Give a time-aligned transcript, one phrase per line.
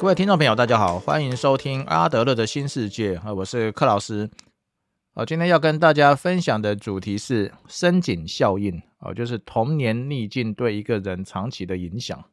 [0.00, 4.30] 各位听众朋友，大家好，欢迎收听阿德勒的新世界啊，我是克老师。
[5.12, 12.24] 哦，今天要跟大家分享的主题是深井效应哦，就是童年逆境对一个人长期的影响。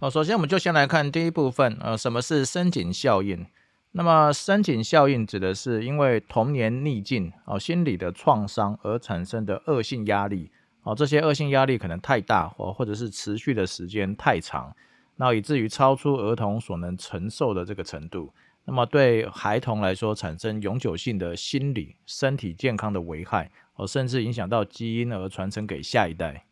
[0.00, 3.46] 哦，首先我们就先来看第一部分，呃，什么是深井效应？
[3.92, 10.50] 那么深井效应指的是因为童年逆境哦，心理的创伤而产生的恶性压力
[10.82, 14.74] 哦，这些恶性压力可能太大或，或者是持续的时间太长。
[15.16, 18.32] 那以至于超出儿童所能承受的这个程度，
[18.64, 26.46] 那么对孩童来说产生永久性的心理、身体健康的危害，哦，甚至影响到基因而传承给下一代。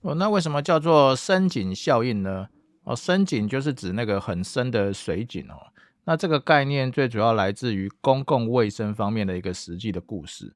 [0.00, 2.48] 哦，那为什么叫做深井效应呢？
[2.84, 5.72] 哦，深井就是指那个很深的水井哦。
[6.04, 10.54] 那这个概念最主要来自于公共卫生方面的一个实际的故事。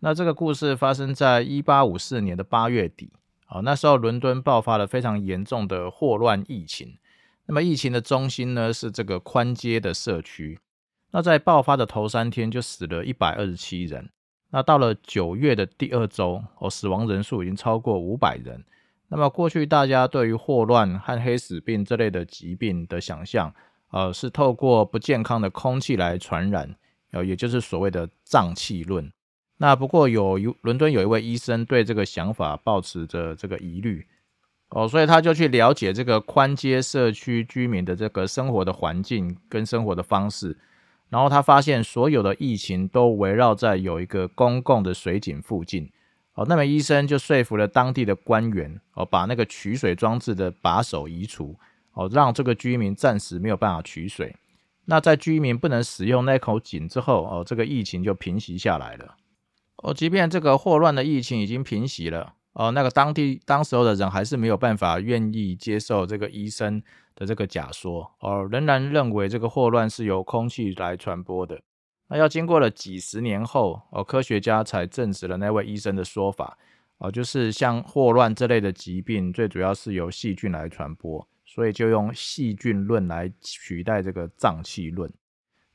[0.00, 3.12] 那这个故事发生在一八五四年的八月底。
[3.46, 6.98] 好，那时候伦敦爆发了非常严重的霍乱疫情。
[7.46, 10.58] 那么疫情的中心呢是这个宽街的社区。
[11.12, 14.10] 那在爆发的头三天就死了一百二十七人。
[14.50, 18.64] 那到了九月的第二周，哦，死亡人数已经超过五百人。
[19.08, 23.54] 那么过去大家对于霍乱和黑死病这类的疾病的想象，
[23.90, 26.74] 呃，是透过不健康的空气来传染，
[27.12, 29.12] 呃，也就是所谓的瘴气论。
[29.58, 34.06] 那不过有一伦敦有一位医生对这个想法抱持着这个疑虑
[34.68, 40.58] 哦，所以他就去了解这个宽街社区居民的这个生活的环境跟生活的方式，
[41.08, 45.90] 然后他发现所有的疫情都围绕在有一个公共的水井附近
[46.34, 51.56] 哦，那么医生就说服了当地的官员哦，把那个取水装置的把手移除
[51.94, 54.36] 哦，让这个居民暂时没有办法取水。
[54.84, 59.14] 那在居民不能使用那口井之后哦，这个疫情就平息下来了。
[59.78, 66.82] 哦，即便这个霍乱的疫情已经平息了，哦，那个当地当时候的人还是没有办法愿意接受这个医生
[67.14, 71.60] 的这个假说，哦，仍然认为这个霍乱是由空气来传播的。
[72.08, 76.56] 那要经过了几十年后，哦，科学家才证实了那位医生的说法，
[76.98, 85.12] 哦，就是像霍乱这类的疾病，最主要是由细菌来传播，所以就用细菌论来取代这个脏器论。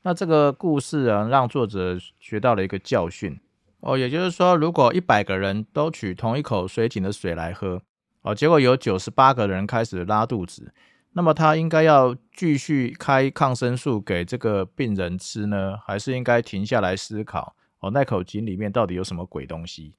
[0.02, 3.38] 那这个故事啊，让作者学到了一个教训。
[3.82, 7.82] 哦，也就是说，如果一百个人都取同一口水井的水来喝，
[8.22, 10.72] 哦，结果有九十八个人开始拉肚子，
[11.14, 19.92] 那么他应该要继续开抗生素给这个病人吃呢，还是应该停下来思考，哦，那口井里面到底有什么鬼东西？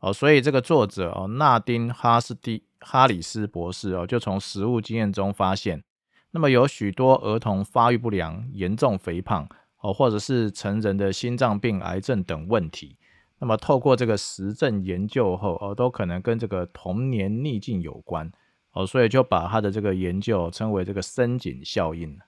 [0.00, 5.84] 哦，所以这个作者哦，纳丁哈斯蒂哈里斯博士哦，就从食物经验中发现，
[6.32, 9.48] 那么有许多儿童发育不良、严重肥胖，
[9.82, 12.96] 哦，或者是成人的心脏病、癌症等问题。
[13.40, 18.30] 那么透过这个实证研究后，哦，都可能跟这个童年逆境有关，
[18.72, 22.18] 哦，所以就把他的这个研究称为这个深井效应。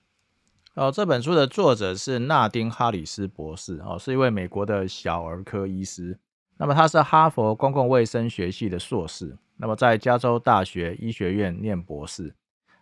[0.73, 6.17] 哦，这本书的作者是纳丁哈里斯博士，哦，是一位美国的小儿科医师。
[6.57, 12.33] 那么他是哈佛公共卫生学系的硕士，那么在加州大学医学院念博士。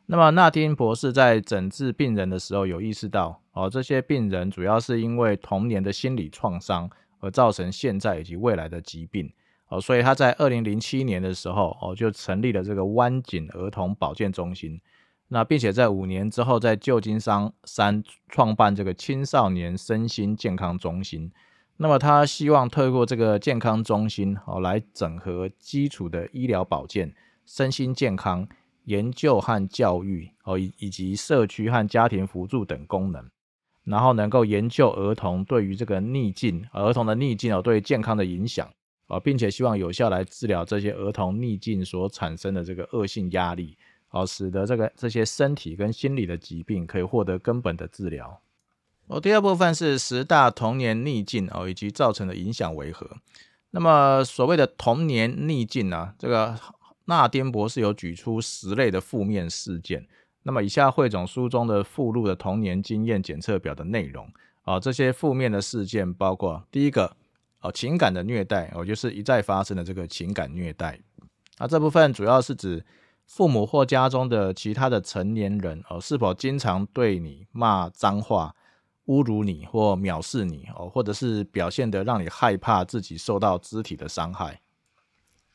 [0.05, 6.89] 那么纳丁博士在诊治病人的时候，有意识到，哦，这些病人主要是因为童年的心理创伤。
[7.21, 9.31] 而造成现在以及未来的疾病
[9.69, 14.81] 哦，所以他在二零零七年的时候哦，就成立了这个湾景儿童保健中心。
[15.29, 21.31] 那并且在五年之后，在旧金山山创办这个青少年身心健康中心。
[21.77, 27.15] 那么他希望透过这个健康中心哦，来整合基础的医疗保健、
[27.45, 28.45] 身心健康
[28.83, 33.25] 研究和教育哦，以以及社区和家庭辅助等功能。
[33.83, 38.69] 然后能够研究儿童对于这个逆境，儿童的逆境哦对健康的影响
[39.07, 43.77] 啊，并且希望有效来治疗这些儿童逆境所产生的这个恶性压力，
[44.11, 48.39] 哦，使得这个这些身体跟心理的疾病可以获得根本的治疗。
[49.07, 53.09] 哦，第二部分是十大童年逆境哦以及造成的影响为何？
[53.71, 56.57] 那么所谓的童年逆境呢，这个
[57.05, 60.07] 纳丁博士有举出十类的负面事件。
[60.43, 64.27] 那么以下汇总书中的附录的童年经验检测表的内容
[64.63, 67.15] 啊，这些负面的事件包括第一个
[67.61, 70.99] 哦情感的虐待哦，就是一再发生的这个情感虐待
[71.57, 72.83] 啊，这部分主要是指
[73.27, 78.55] 父母或家中的其他的成年人哦，是否经常对你骂脏话、
[79.05, 84.59] 侮辱你或藐视你哦，或者是表现得让你害怕自己受到肢体的伤害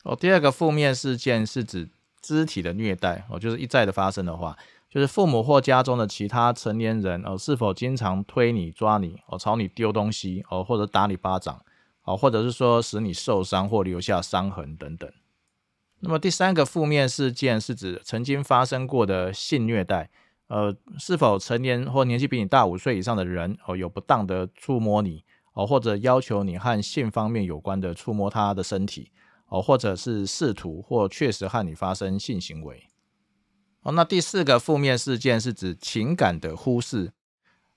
[0.03, 0.15] 哦。
[0.15, 1.89] 第二个负面事件是指
[2.21, 4.57] 肢体的虐待哦，就是一再的发生的话。
[4.89, 11.61] 就是父母或家中的其他成年人哦，是否经常推你、抓你哦，朝你丢东西哦，或者打你巴掌
[12.03, 15.11] 哦，或者是说使你受伤或留下伤痕等等。
[15.99, 20.09] 那么第三个负面事件是指曾经发生过的性虐待
[20.47, 29.11] 呃，是否成年或年纪比你大五岁以上的人哦，有不当的触摸你哦，或者要求你和性方面有关的触摸他的身体
[29.49, 32.83] 哦，或者是试图或确实和你发生性行为
[33.87, 33.93] 哦。
[33.93, 37.13] 那第四个负面事件是指情感的忽视，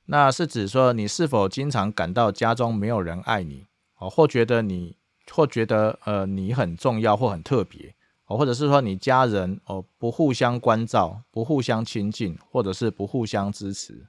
[0.06, 3.68] 那是指说你是否经常感到家中没有人爱你
[3.98, 4.96] 哦，或觉得你
[5.30, 7.94] 或觉得呃你很重要或很特别。
[8.26, 14.06] 哦，或者是说你家人哦不互相关照、不互相亲近，或者是不互相支持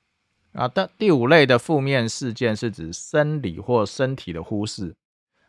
[0.54, 0.68] 啊。
[0.68, 4.96] 的第五类的负面事件是指生理或身体的忽视，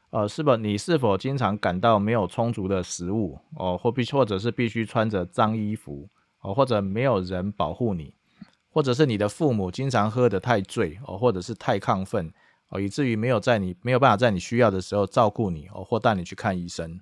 [0.08, 0.56] 呃，是不？
[0.56, 6.08] 你是否经常感到没有充足的食物哦，或必或者是必须穿着脏衣服
[6.42, 8.14] 哦，或者没有人保护你，
[8.68, 12.32] 或者是你的父母经常喝得太醉哦，或者是太亢奋
[12.68, 17.00] 哦，以至于没有在你没有办法在你需要的时候照顾你哦，或带你去看医生。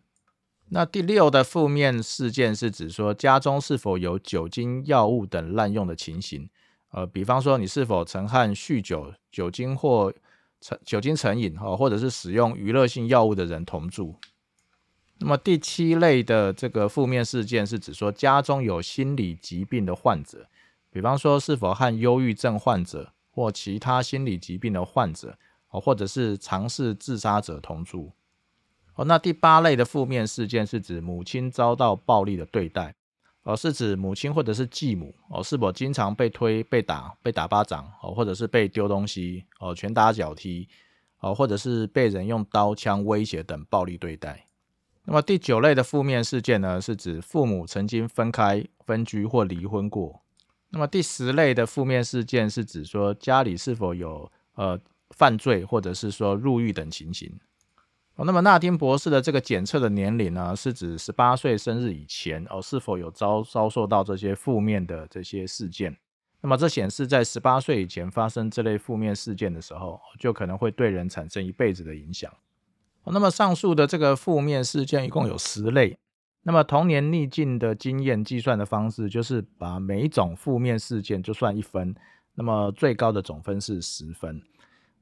[0.73, 6.49] 那第六的负面事件是指说家中是否有酒精、药物等滥用的情形，
[6.93, 10.15] 呃，比方说你是否曾和酗酒、酒精或
[10.61, 14.15] 成酒精成瘾哦，或者是使用娱乐性药物的人同住。
[15.21, 20.49] 那么第七类的这个负面事件是指说家中有心理疾病的患者，
[20.91, 25.37] 比方说是否和忧郁症患者或其他心理疾病的患者
[25.69, 28.13] 哦，或者是尝试自杀者同住。
[28.95, 32.95] 哦，那第八类的负面事件是指母亲遭到暴力的对待，
[33.43, 40.67] 哦，是指母亲或者是继母，哦，是否经常被推、被打、被打巴掌，哦，或者是被丢东西，哦，拳打脚踢，
[41.21, 44.47] 哦，或者是被人用刀枪威胁等暴力对待。
[45.11, 50.23] 那么第九类的负面事件呢，是指父母曾经分开、分居或离婚过。
[50.69, 54.81] 那么第十类的负面事件是指说家里是否有呃
[55.11, 57.29] 犯罪或者是说入狱等情形。
[58.15, 65.97] 哦那么，纳丁博士的这个检测的年龄呢，是指十八岁生日以前哦，是否有遭遭受到这些负面的这些事件？
[66.41, 72.33] 那么，这显示在十八岁以前发生这类负面事件的时候，就可能会对人产生一辈子的影响。
[73.07, 75.99] 那么，上述的这个负面事件一共有十类。
[76.43, 81.95] 那么，童年逆境的经验计算的方式，就是把每一种负面事件就算一分，
[82.35, 84.41] 那么最高的总分是十分。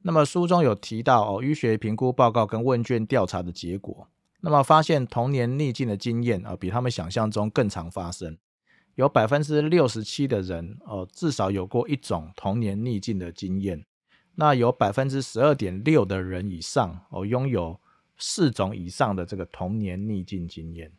[0.02, 4.08] 那么书中有提到哦，医学评估报告跟问卷调查的结果，
[4.40, 8.36] 那么发现童年逆境的经验啊，比他们想象中更常发生。
[8.94, 13.84] 有百分之六十七的人哦，至少有过一种童年逆境的经验。
[14.34, 17.78] 那有百分之十二点六的人以上哦，拥有
[18.18, 20.92] 四种以上的这个童年逆境经验。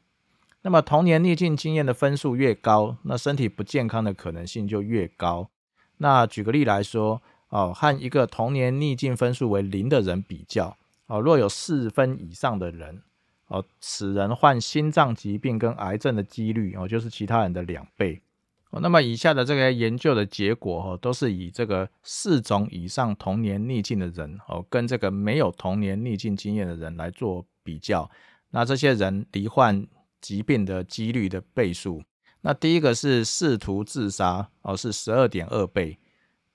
[0.61, 5.49] 那么童年逆境经验的分数越高，那身体不健康的可能性就越高。
[5.97, 7.21] 那举个例来说。
[7.51, 10.77] 哦，和一个童年逆境分数为零的人比较，
[11.07, 13.01] 哦，若有四分以上的人，
[13.47, 18.21] 哦，此人患心脏疾病跟癌症的几率，哦，就是其他人的两倍。
[18.71, 28.09] 那么以下的这个研究的结果，哦，都是以这个四种以上童年逆境的人，哦，跟这个没有童年逆境经验的人来做比较。
[28.51, 29.87] 那这些人罹患
[30.21, 32.03] 疾病的几率的倍数，
[32.41, 35.97] 那第一个是试图自杀，哦，是十二点二倍；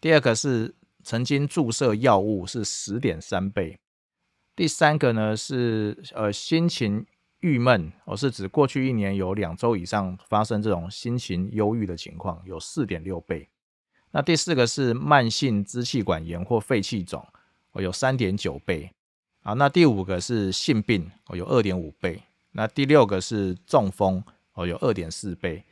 [0.00, 0.74] 第二个是。
[1.06, 3.78] 曾经注射药物是十点三倍，
[4.56, 7.04] 第三个呢是呃心情
[7.44, 13.46] 郁闷，我是指过去一年有两周以上发生这种心情忧郁的情况，有四点六倍。
[14.12, 17.22] 那第四个是慢性支气管炎或肺气肿，
[17.72, 18.90] 我有三点九倍。
[19.42, 22.18] 啊，那第五个是性病，我有二点五倍。
[22.52, 24.24] 那第六个是中风，
[24.54, 25.62] 我有二点四倍。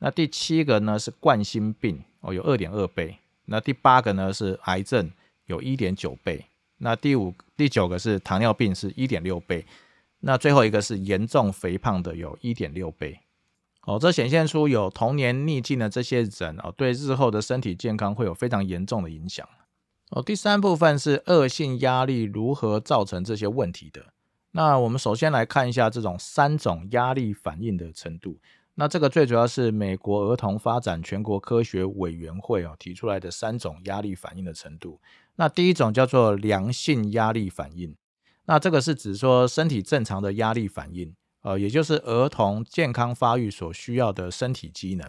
[0.00, 3.16] 那第七个呢是冠心病，我有二点二倍。
[3.46, 5.10] 那第八个呢是癌症，
[5.46, 6.44] 有一点九倍。
[6.76, 9.64] 那第五、第九个是糖尿病，是一点六倍。
[10.22, 13.20] 那最后一个是严重肥胖的，有一点六倍。
[13.84, 19.48] 哦，这显现出有童年逆境的这些人哦，对日后的身体健康会有非常严重的影响。
[20.10, 24.06] 哦，第三部分是恶性压力如何造成这些问题的。
[24.52, 28.38] 那我们首先来看一下这种三种压力反应的程度。
[28.74, 35.00] 那这个最主要是美国儿童发展全国科学委员会哦提出来的三种压力反应的程度。
[35.34, 37.96] 那第一种叫做良性压力反应，
[38.46, 45.08] 那这个是指说身体正常的压力反应，呃，也就是儿童健康发育所需要的身体机能。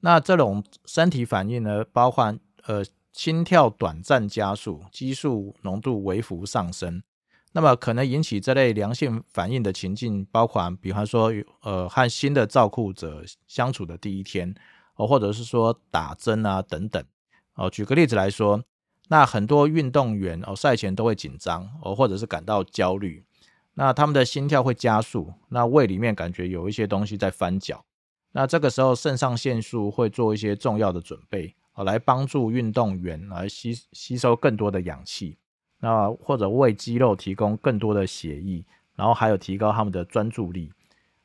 [0.00, 7.02] 那这种身体反应呢，包括呃心跳短暂加速、激素浓度微幅上升。
[7.52, 14.54] 那么可能引起这类良性反应的情境，包括比方说，呃，和新的照顾者相处的第一天，
[14.94, 17.04] 哦，或者是说打针啊等等，
[17.56, 18.62] 哦，举个例子来说，
[19.12, 23.24] 那很多运动员哦赛前都会紧张，哦，或者是感到焦虑，
[23.74, 27.84] 那他们的心跳会加速，那胃里面感觉有一些东西在翻搅，
[28.30, 35.36] 那这个时候肾上腺素会做一些重要的准备，哦，来帮助运动员来吸吸收更多的氧气，
[35.80, 38.64] 那或者为肌肉提供更多的血液，
[38.94, 40.72] 然后还有提高他们的专注力。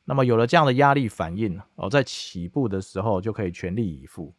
[0.04, 4.34] 那么有了这样的压力反应哦，在起步的时候就可以全力以赴。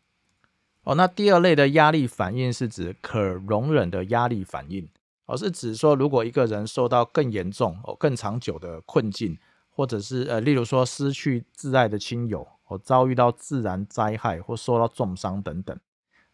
[0.87, 4.87] 哦，那第二类的压力反应是指可容忍的压力反应，
[5.25, 9.37] 而是指说如果一个人受到更严重哦、更长久的困境，
[9.69, 15.77] 或者是呃，例如说失去挚爱的亲友，或遭遇到自然灾害或受到重伤等等，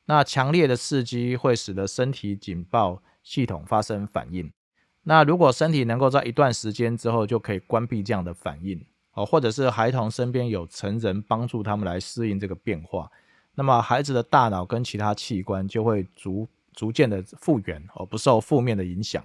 [0.06, 4.54] 那强烈的刺激会使得身体警报系统发生反应。
[5.02, 8.86] 那如果身体能够在一段时间之后就可以关闭这样的反应。
[9.14, 13.12] 哦，或者是孩童身边有成人帮助他们来适应这个变化，
[13.56, 19.24] 那么孩子的大脑跟其他器官就会逐逐渐的复原，哦，不受负面的影响。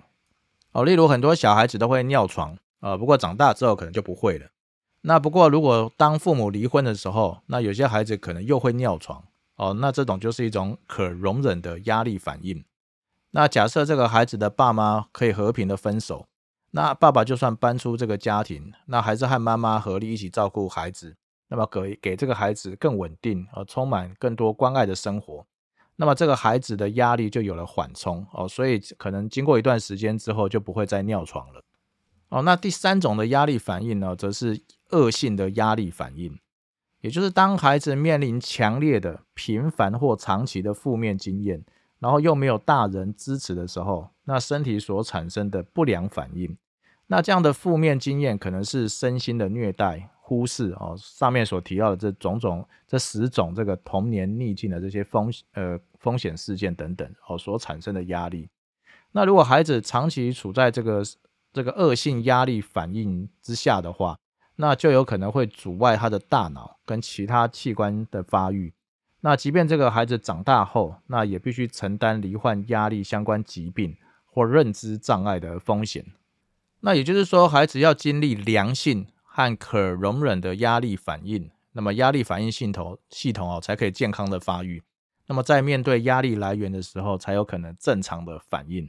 [0.73, 4.47] 哦，例如很多小孩子都会尿床，呃，不过长大之后可能就不会了。
[5.03, 9.25] 那不过如果当父母离婚的时候，那有些孩子可能又会尿床，
[9.57, 12.65] 哦，那这种就是一种可容忍的压力反应。
[13.31, 16.27] 那假设这个孩子的爸妈可以和平的分手。
[16.73, 21.17] 那爸爸就算搬出这个家庭，那还是和妈妈合力一起照顾孩子，
[21.49, 25.47] 那么给给这个孩子更稳定而充满更多关爱的生活，
[25.97, 31.63] 那么这个孩子的压力就有了缓冲哦，所以可能经过一段时间之后就不会再尿床了
[32.29, 32.43] 哦。
[32.43, 36.39] 那第三种的压力反应呢，则是恶性的压力反应，
[37.01, 41.65] 也就是当孩子面临强烈的、频繁或长期的负面经验。
[42.01, 46.57] 然后又没有大人支持的时候，那身体所产生的不良反应，
[47.09, 58.47] 那这样的负面经验可能是身心的虐待、忽视哦，上面所提到的这种种、这十种这个童年逆境的这些风呃风险事件等等哦所产生的压力。
[59.13, 61.03] 那如果孩子长期处在这个
[61.55, 64.19] 这个恶性压力反应之下的话，
[64.57, 68.75] 那就有可能会阻碍他的大脑跟其他器官的发育。
[69.23, 76.05] 那即便这个孩子长大后，那也必须承担罹患压力相关疾病或认知障碍的风险。
[76.81, 79.07] 那也就是说，孩子要经历良性
[79.39, 84.83] 和可容忍的压力反应，那么压力反应系统系统哦才可以健康的发育。
[85.29, 88.89] 那么在面对压力来源的时候，才有可能正常的反应。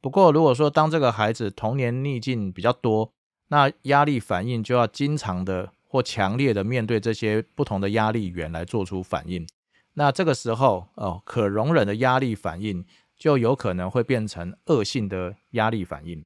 [0.00, 3.12] 不过，如果说当这个孩子童年逆境比较多，
[3.48, 9.46] 那压力反应就要经常的或强烈的面对这些不同的压力源来做出反应。
[9.92, 12.84] 那这个时候哦，可容忍的压力反应
[13.16, 16.24] 就有可能会变成恶性的压力反应。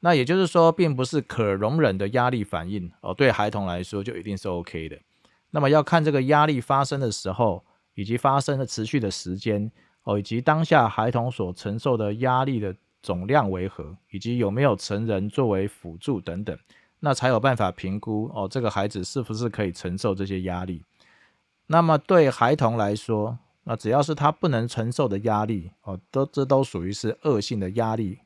[0.00, 4.98] 那也就是说，并不是可容忍的压力反应哦，对孩童来说就一定是 OK 的。
[5.50, 7.64] 那么要看这个压力发生的时候，
[7.94, 9.70] 以及发生的持续的时间
[10.04, 16.58] 哦，以及当下孩童所承受的压力的总量为何，以及有没有成人作为辅助等等，
[17.00, 20.82] 那才有办法评估哦，这个孩子是不是可以承受这些压力。
[21.66, 28.20] 那么对孩童来说，那只要是他不能承受的压力哦，都这都属于是恶性的压力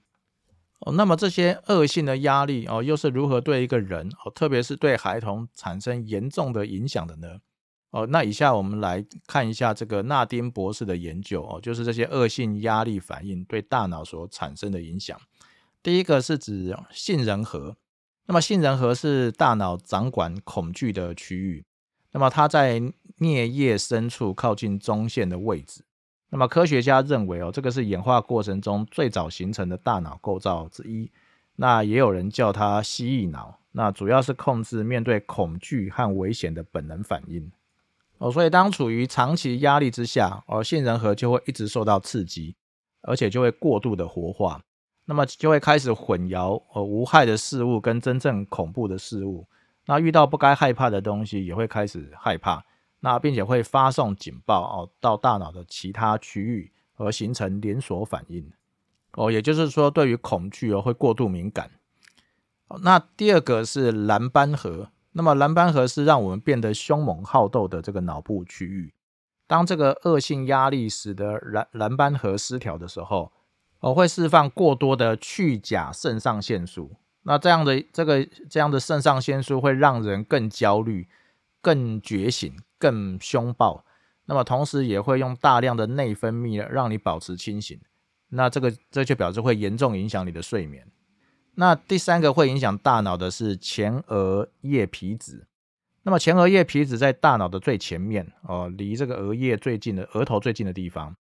[0.81, 0.93] 哦。
[0.93, 7.39] 那么这些恶性的压力哦，又是如何对一个人哦，特别是对孩童产生严重的影响的呢？
[7.91, 15.17] 哦，那以下我们来看一下这个纳丁博士的研究哦，就是这些恶性压力反应对大脑所产生的影响。
[15.81, 17.77] 第一个是指杏仁核，
[18.27, 21.65] 那么杏仁核是大脑掌管恐惧的区域。
[22.11, 22.81] 那么它在
[23.19, 25.85] 颞叶深处靠近中线的位置。
[26.31, 31.11] 那么科学家认为哦，这个是演化过程中最早形成的大脑构造之一。
[31.57, 33.59] 那也有人叫它蜥蜴脑。
[33.77, 37.51] 那主要是控制面对恐惧和危险的本能反应。
[38.19, 42.55] 哦，所以当处于长期压力之下，哦，杏仁核就会一直受到刺激，
[43.03, 44.63] 而且就会过度的活化。
[45.07, 49.47] 那么就会开始混淆哦无害的事物跟真正恐怖的事物。
[49.87, 52.65] 那遇到不该害怕的东西，也会开始害怕，
[53.05, 58.51] 那并且会发送警报哦到大脑的其他区域，而形成连锁反应
[59.13, 61.71] 哦，也就是说，对于恐惧哦会过度敏感。
[62.81, 68.95] 那第二个是蓝斑核，那么蓝斑核是让我们变得凶猛好斗的这个脑部区域。
[69.47, 73.31] 当这个恶性压力使得蓝蓝斑核失调的时候，
[73.81, 76.97] 哦会释放过多的去甲肾上腺素。
[77.25, 81.07] 那这样的这个这样的肾上腺素会让人更焦虑、
[81.61, 83.83] 更觉醒、更凶暴。
[84.27, 87.81] 那么同时也会用大量的内分泌让你保持清醒。
[88.29, 90.87] 那这个这就表示会严重影响你的睡眠。
[91.55, 95.47] 那第三个会影响大脑的是前额叶皮质。
[96.03, 101.17] 那么前额叶皮质在大脑的最前面哦，离这个额叶最近的额头最近的地方。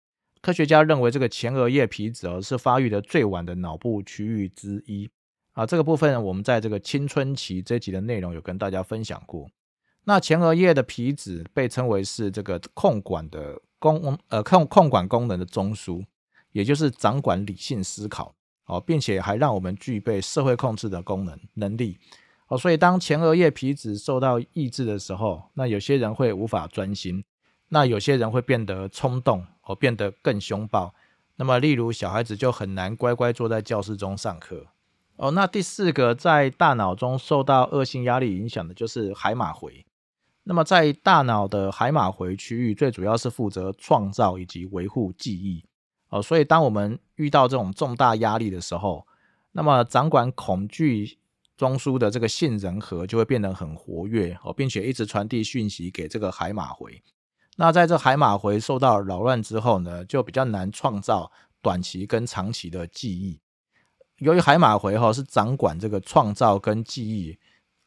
[0.41, 5.09] 科学家认为这个前额叶皮质哦是发育的最晚的脑部区域之一。
[5.53, 9.49] 啊，这个部分我们在这个青春期这集的内容有跟大家分享过。
[10.05, 16.03] 那前额叶的皮质被称为是这个控管的功呃控控管功能的中枢，
[16.51, 18.33] 也就是掌管理性思考
[18.65, 21.99] 哦，并且还让我们具备社会控制的功能能力
[22.47, 22.57] 哦。
[22.57, 27.23] 所以当前额叶皮质受到抑制的时候，那有些人会无法专心，
[27.67, 30.93] 那有些人会变得冲动哦，变得更凶暴。
[31.35, 34.65] 那么，例如小孩子就很难乖乖坐在教室中上课
[35.15, 35.31] 哦。
[35.31, 39.85] 那第四个在大脑中受到恶性压力影响的就是海马回。
[40.49, 45.63] 那么在大脑的海马回区域，最主要是负责创造以及维护记忆
[46.07, 46.19] 哦。
[46.19, 49.05] 所以，当我们遇到这种重大压力的时候，
[49.51, 51.19] 那么掌管恐惧
[51.55, 56.99] 中枢的这个杏仁核就会变得很活跃哦，并且一直传递讯息给这个海马回。
[57.57, 63.39] 那在这海马回受到扰乱之后呢，就比较难创造短期跟长期的记忆。
[64.17, 67.37] 由于海马回哈是掌管这个创造跟记忆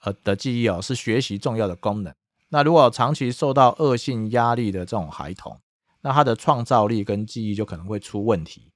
[0.05, 2.15] 呃的记忆哦，是学习重要的功能。
[2.55, 5.59] 那如果长期受到恶性压力的这种孩童，
[6.03, 8.71] 那他的创造力跟记忆就可能会出问题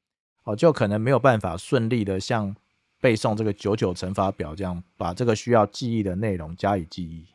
[0.45, 2.57] 哦，就可能没有办法顺利的像
[3.03, 7.27] 背诵这个九九乘法表这样，把这个需要记忆的内容加以记忆。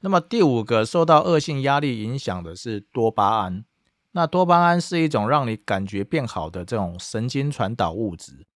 [0.00, 3.66] 那么第五个受到恶性压力影响的是多巴胺。
[4.12, 8.46] 那多巴胺是一种让你感觉变好的这种神经传导物质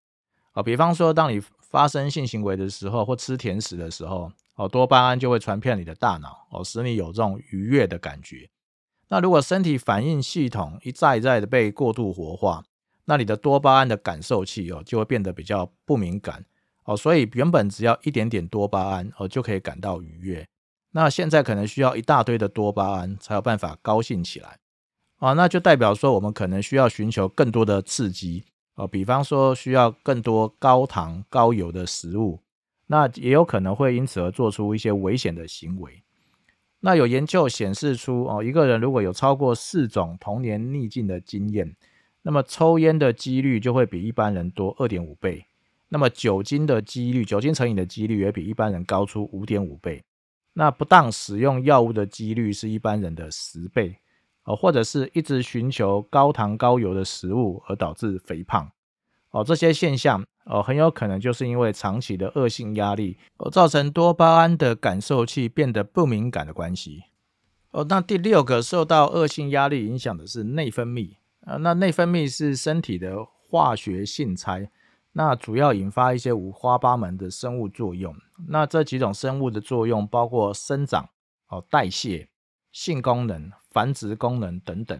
[0.53, 0.63] 啊。
[0.63, 8.51] 比方说，当你发生性行为的时候，或吃甜食的时候，哦，多巴胺就会传遍你的大脑，哦，使你有这种愉悦的感觉。
[9.09, 12.65] 那如果身体反应系统一再一再的被过度活化，
[13.05, 16.45] 那你的多巴胺的感受器哦就会变得比较不敏感
[16.85, 16.97] 哦。
[16.97, 20.45] 所以原本只要一点点多巴胺哦就可以感到愉悦。
[20.91, 24.59] 那现在可能需要一大堆的多巴胺才有办法高兴起来
[25.19, 32.41] 啊，那就代表说我们可能需要寻求更多的刺激哦，比方说需要更多高糖高油的食物，
[32.89, 36.03] 那也有可能会因此而做出一些危险的行为。
[36.81, 41.77] 那有研究显示出哦，一个人如果有超过四种童年逆境的经验，
[42.23, 45.45] 那么抽烟的几率就会比一般人多二点五倍，
[45.89, 50.03] 那么酒精的几率，酒精成瘾的几率也比一般人高出五点五倍。
[50.53, 53.97] 那不当使用药物的几率是一般人的十倍，
[54.45, 58.71] 哦，或者是一直寻求高糖高油的食物而导致肥胖，
[59.31, 67.05] 哦，这些现象，哦，很有可能就是因为长期的恶性压力，而造成多巴胺的感受器变得不敏感的关系。
[67.71, 73.15] 哦，那第六个受到恶性压力影响的是内分泌，啊，那内分泌是身体的
[73.51, 74.67] 化学性差。
[75.13, 78.15] 那主要引发一些五花八门的生物作用。
[78.49, 81.09] 那这几种生物的作用包括生长、
[81.49, 82.27] 哦代谢、
[82.73, 84.99] 性功能、繁殖功能等等。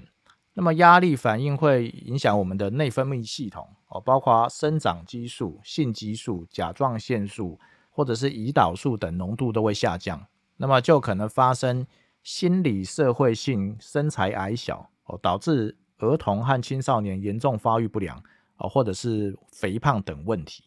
[0.59, 10.27] 那么压力反应会影响我们的内分泌系统哦，包括生长激素、性激素、甲状腺素或者是胰岛素等浓度都会下降。
[10.57, 11.87] 那么就可能发生
[12.25, 18.21] 心理社会性身材矮小哦，导致儿童和青少年严重发育不良。
[18.57, 20.65] 哦，或者是肥胖等问题。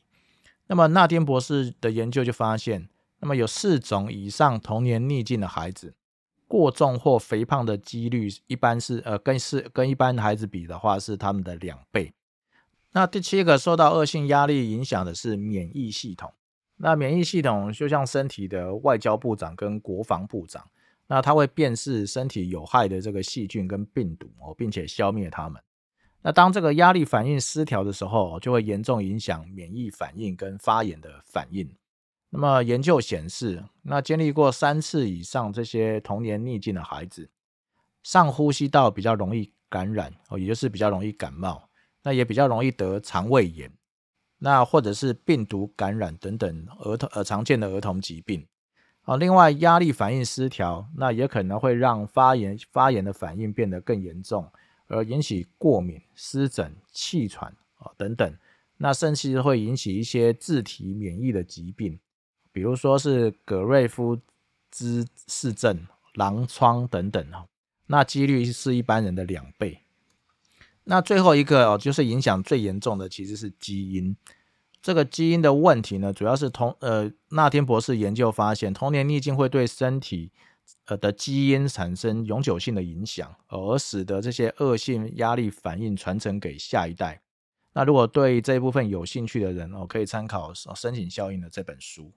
[0.68, 2.88] 那么纳丁博士的研究就发现，
[3.20, 5.94] 那么有四种以上童年逆境的孩子，
[6.52, 12.12] 过重或肥胖的几率一般是呃，跟是跟一般孩子比的话是他们的两倍。
[12.92, 16.30] 那第七个受到恶性压力影响的是免疫系统。
[16.76, 20.68] 那免疫系统就像身体的外交部长跟国防部长，
[21.08, 25.62] 那他会辨识身体有害的这个细菌跟病毒哦，并且消灭它们。
[26.22, 31.70] 那当这个压力反应失调的时候，就会严重影响免疫反应跟发炎的反应。
[32.32, 37.30] 那么研究显示，那经历过三次以上这些童年逆境的孩子，
[38.02, 41.70] 上呼吸道比较容易感染哦，也就是比较容易感冒，
[42.02, 43.72] 那也比较容易得肠胃炎，
[44.40, 48.48] 那或者是病毒感染等等儿童呃常见的儿童疾病
[49.04, 49.18] 啊。
[49.18, 54.50] 另外，压力反应失调，那也可能会让发炎发炎的反应变得更严重。
[54.94, 58.38] 而引起过敏、湿疹、气喘啊等等，
[58.76, 61.98] 那甚至会引起一些自体免疫的疾病，
[62.52, 64.20] 比如说是葛瑞夫
[64.70, 67.48] 兹氏症、狼疮等等哦，
[67.88, 69.80] 那几率是一般人的两倍。
[70.84, 74.16] 那最后一个哦，就是影响最严重的其实是基因。
[74.82, 80.32] 这个基因的问题呢，主要是同呃那天博士研究发现，童年逆境会对身体。
[80.86, 87.22] 呃的基因产生永久性的影响，而使得这些恶性压力反应传承给下一代。
[87.74, 92.12] 那如果对这一部分有兴趣的人哦，可以参考《申请效应》的这本书。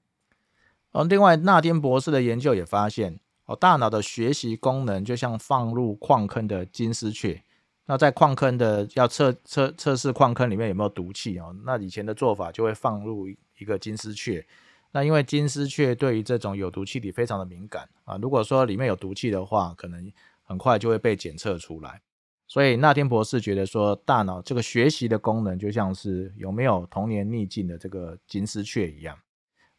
[0.94, 7.42] 哦，另外纳丁博士的研究也发现，哦，大脑的学习功能就像放入矿坑的金丝雀。
[7.86, 14.46] 那在矿坑的要测测测试矿坑里面有没有毒气哦，那以前的做法就会放入一个金丝雀。
[14.92, 20.10] 那因为金丝雀对于这种有毒气体非常的敏感啊，如果说里面有毒气的话，可能
[20.44, 22.00] 很快就会被检测出来
[22.46, 29.18] 所以那天博士觉得说，大脑这个学习的功能就像是有没有童年逆境的这个金丝雀一样。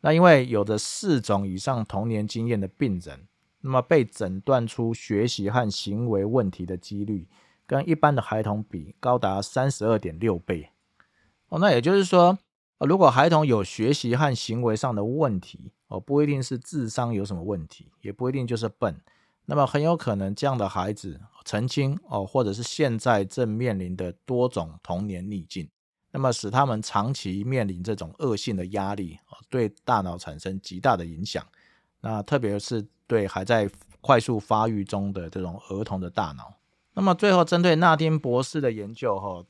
[0.06, 3.28] 那因为有着四种以上童年经验的病人，
[3.62, 7.28] 那么被诊断出学习和行为问题的几率，
[7.66, 10.70] 跟一般的孩童比高达三十二点六倍。
[11.50, 12.38] 哦，那也就是说，
[12.78, 19.02] 如果孩童有学习和行为上的问题，哦，不一定是智商有什么问题，也不一定就是笨，
[19.48, 25.68] 那么很有可能这样的孩子曾经哦，或者是现在正面临的多种童年逆境，
[26.16, 31.46] 那么使他们长期面临这种恶性的压力，对大脑产生极大的影响。
[32.00, 36.54] 那特别是对还在快速发育中的这种儿童的大脑。
[36.94, 39.46] 那么最后针对纳丁博士的研究，哈。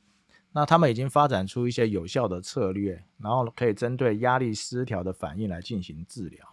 [0.50, 6.44] 那他们已经发展出一些有效的策略，然后可以针对压力失调的反应来进行治疗。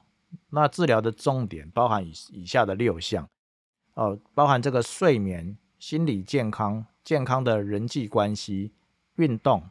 [0.52, 3.28] 那治疗的重点包含以以下的六项，
[3.96, 8.74] 哦，包含这个睡眠、心理健康、健康的人际关系、
[9.16, 9.64] 运动、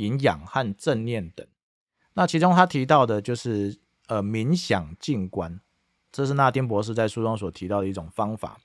[0.00, 1.46] 营养和正念等。
[2.14, 5.60] 那其中他提到的就是呃冥想静观，
[6.10, 8.58] 这是纳丁博士在书中所提到的一种方法。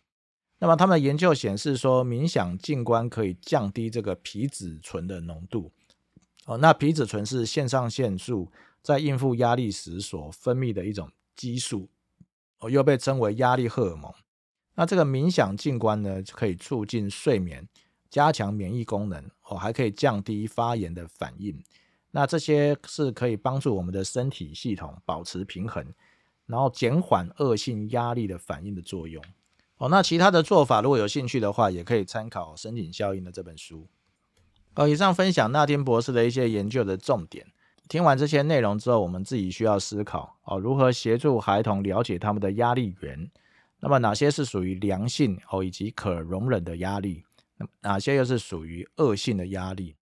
[0.59, 5.71] 那么他们的研究显示说，冥想静观可以降低这个皮质醇的浓度。
[6.45, 11.89] 哦，那皮质醇是肾上腺素在应付压力时所分泌的一种激素，
[12.59, 14.13] 哦，又被称为压力荷尔蒙。
[14.75, 17.67] 那这个冥想静观呢，可以促进睡眠，
[18.09, 21.61] 加强免疫功能，哦，还可以降低发炎的反应。
[22.11, 25.85] 那这些是可以帮助我们的身体系统保持平衡，
[26.45, 29.23] 然后减缓恶性压力的反应的作用。
[29.77, 33.87] 哦，那其他的做法，如果有兴趣的话，也可以参考《深井效应》的这本书。
[34.75, 37.47] 呃，以上分享那天博士的一些研究的重点。
[37.89, 43.29] 听完这些内容之后，我们自己需要思考哦，如何协助孩童了解他们的压力源？
[43.81, 47.23] 那么哪些是属于良性哦，以及可容忍的压力？
[47.81, 49.95] 哪些又是属于恶性的压力？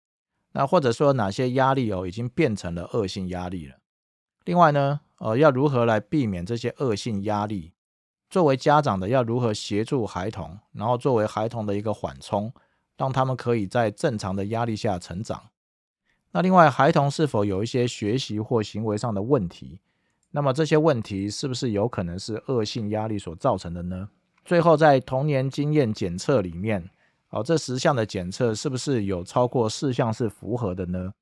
[0.53, 3.77] 那或者说哪些压力哦，已经变成了恶性压力了？
[4.45, 7.73] 另外呢，呃，要如何来避免这些恶性压力？
[8.29, 12.53] 作为家长的要如何协助孩童，然后作为孩童的一个缓冲，
[12.97, 15.51] 让他们可以在正常的压力下成长。
[16.31, 19.81] 那另外，孩童是否有一些学习或行为上的问题？
[20.31, 24.09] 那么这些问题是不是有可能是恶性压力所造成的呢？
[24.45, 26.89] 最后，在童年经验检测里面，
[27.33, 31.13] 哦，这十项的检测是不是有超过四项是符合的呢？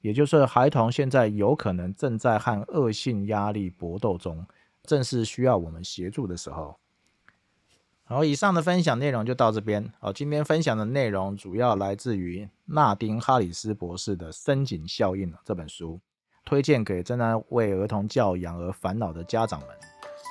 [0.00, 4.46] 也就是孩童现在有可能正在和恶性压力搏斗中。
[4.84, 6.78] 正是需要我们协助的时候。
[8.04, 9.92] 好，以上的分享内容就到这边。
[10.00, 16.00] 好，今天分享的内容主要来自于纳丁·哈里斯博士的《深井效应》这本书，
[16.46, 19.68] 推荐给正在为儿童教养而烦恼的家长们。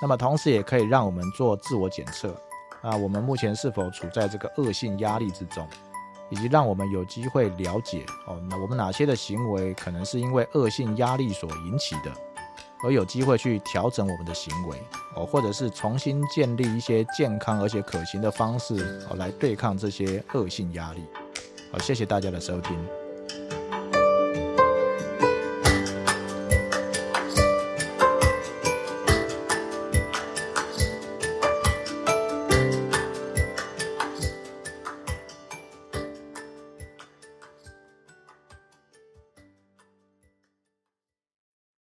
[0.02, 2.36] 那么，同时也可以让我们做自我检测
[2.88, 5.68] 啊，我们目前是否处在这个恶性压力之中，
[6.30, 12.12] 以及让我们有机会了解哦，那我们哪些的行为可能是因为恶性压力所引起的。
[12.84, 14.78] 而有机会去调整我们的行为
[15.16, 21.04] 哦，或者是重新建立一些健康而且可行的方式哦，来对抗这些恶性压力。
[21.74, 22.78] 好，谢谢大家的收听。